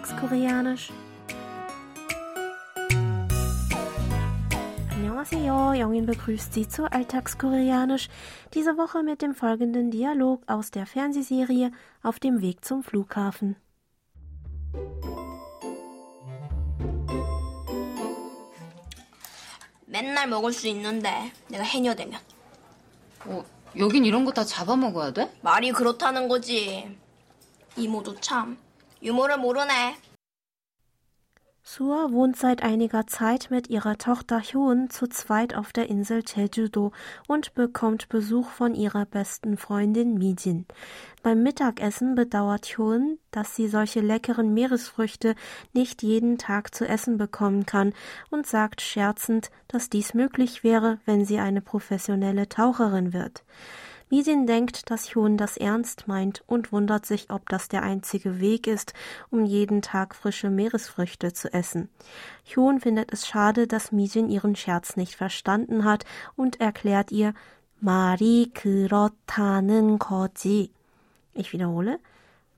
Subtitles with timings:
[0.00, 0.90] Alltagskoreanisch.
[4.94, 8.08] Annyeonghaseyo, Jongin begrüßt Sie zu Alltagskoreanisch.
[8.54, 11.72] Diese Woche mit dem folgenden Dialog aus der Fernsehserie
[12.02, 13.56] Auf dem Weg zum Flughafen.
[19.86, 22.20] 맨날 먹을 수 있는데 내가 해녀되면
[23.26, 23.44] 어,
[23.78, 25.32] 여긴 이런 거 다 잡아먹어야 돼?
[25.42, 26.96] 말이 그렇다는 거지.
[27.76, 28.56] 이모도 참
[29.02, 29.96] 유머를 모르네.
[31.68, 36.92] Sua wohnt seit einiger Zeit mit ihrer Tochter Hyun zu zweit auf der Insel Jeju-do
[37.26, 40.64] und bekommt Besuch von ihrer besten Freundin Mijin.
[41.24, 45.34] Beim Mittagessen bedauert Hyun, dass sie solche leckeren Meeresfrüchte
[45.72, 47.94] nicht jeden Tag zu essen bekommen kann
[48.30, 53.42] und sagt scherzend, dass dies möglich wäre, wenn sie eine professionelle Taucherin wird.
[54.10, 58.66] Misin denkt, dass Hyun das ernst meint und wundert sich, ob das der einzige Weg
[58.66, 58.92] ist,
[59.30, 61.88] um jeden Tag frische Meeresfrüchte zu essen.
[62.44, 66.04] Hyun findet es schade, dass Misin ihren Scherz nicht verstanden hat
[66.36, 67.34] und erklärt ihr,
[67.80, 70.70] 말이 그렇다는 거지.
[71.34, 71.98] Ich wiederhole.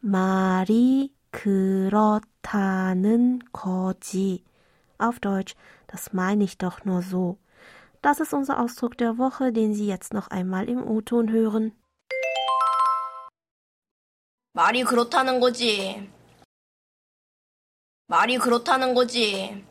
[0.00, 4.44] 말이 그렇다는 거지.
[4.98, 5.55] Auf Deutsch,
[5.86, 7.38] das meine ich doch nur so.
[8.02, 11.72] Das ist unser Ausdruck der Woche, den Sie jetzt noch einmal im O-Ton hören.
[14.55, 16.11] 말이 그렇다는 거지.
[18.08, 19.64] 말이 그렇다는 거지.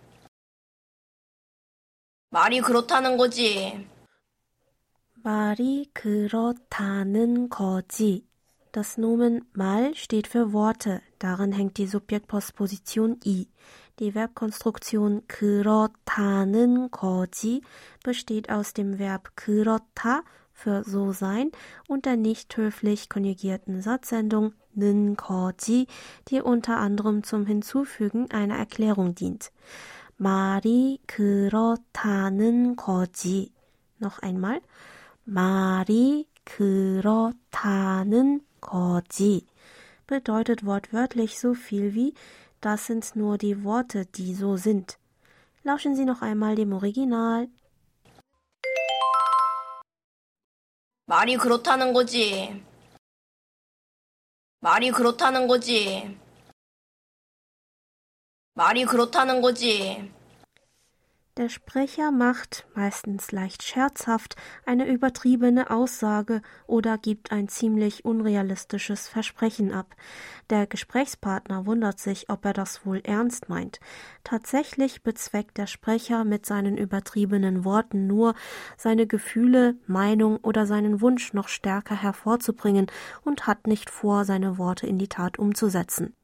[2.29, 3.87] 말이 그렇다는 거지.
[5.23, 8.25] 말이 그렇다는 거지.
[8.71, 11.01] Das Nomen mal steht für Worte.
[11.19, 13.47] Darin hängt die Subjektpostposition i.
[13.99, 17.61] Die Verbkonstruktion 그렇다는 거지
[18.03, 21.51] besteht aus dem Verb 그렇다 für so sein
[21.87, 25.87] und der nicht höflich konjugierten Satzendung 는 거지,
[26.29, 29.51] die unter anderem zum Hinzufügen einer Erklärung dient.
[30.17, 33.51] 말이 그렇다는 거지.
[33.99, 34.61] Noch einmal.
[35.25, 39.45] 말이 그렇다는 거지
[40.07, 42.13] bedeutet wortwörtlich so viel wie
[42.61, 44.97] das sind nur die Worte, die so sind.
[45.63, 47.49] Lauschen Sie noch einmal dem Original.
[51.05, 52.63] 말이 그렇다는 거지.
[54.59, 56.17] 말이 그렇다는 거지.
[58.53, 60.11] 말이 그렇다는 거지.
[61.38, 69.72] Der Sprecher macht, meistens leicht scherzhaft, eine übertriebene Aussage oder gibt ein ziemlich unrealistisches Versprechen
[69.72, 69.96] ab.
[70.50, 73.80] Der Gesprächspartner wundert sich, ob er das wohl ernst meint.
[74.24, 78.34] Tatsächlich bezweckt der Sprecher mit seinen übertriebenen Worten nur,
[78.76, 82.88] seine Gefühle, Meinung oder seinen Wunsch noch stärker hervorzubringen
[83.22, 86.14] und hat nicht vor, seine Worte in die Tat umzusetzen.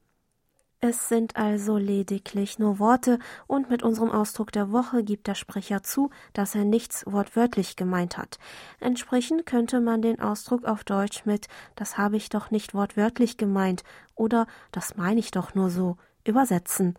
[0.80, 3.18] Es sind also lediglich nur Worte
[3.48, 8.18] und mit unserem Ausdruck der Woche gibt der Sprecher zu, dass er nichts wortwörtlich gemeint
[8.18, 8.38] hat.
[8.82, 13.84] Entsprechend könnte man den Ausdruck auf Deutsch mit das habe ich doch nicht wortwörtlich gemeint
[14.14, 15.96] oder das meine ich doch nur so
[16.26, 16.96] übersetzen.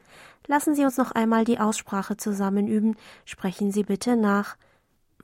[0.46, 2.96] Lassen Sie uns noch einmal die Aussprache zusammen üben.
[3.26, 4.56] Sprechen Sie bitte nach.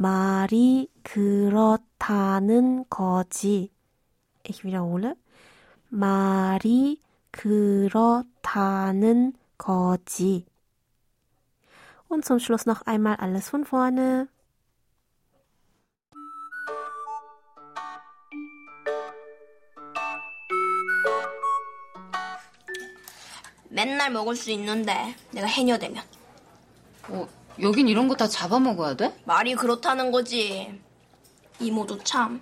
[0.00, 3.70] 말이 그렇다는 거지.
[4.44, 5.14] Ich wiederhole.
[5.90, 6.98] 말이
[7.35, 10.45] 그렇다는 거지.
[12.07, 14.27] Und zum Schluss noch einmal alles von vorne.
[23.69, 26.03] 맨날 먹을 수 있는데 내가 해녀되면
[27.09, 27.27] 어,
[27.61, 29.15] 여긴 이런 거 다 잡아먹어야 돼?
[29.25, 30.79] 말이 그렇다는 거지.
[31.59, 32.41] 이모도 참